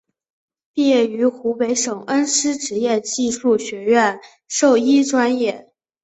[0.73, 5.71] 毕业于湖北省恩施职业技术学院兽医专业。